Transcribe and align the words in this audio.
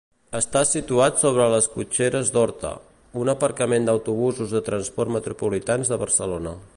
Està 0.37 0.61
situat 0.67 1.19
sobre 1.23 1.45
les 1.55 1.67
Cotxeres 1.73 2.31
d'Horta, 2.37 2.71
un 3.25 3.33
aparcament 3.35 3.87
d'autobusos 3.89 4.57
de 4.57 4.63
Transports 4.71 5.17
Metropolitans 5.19 5.93
de 5.95 6.05
Barcelona. 6.07 6.61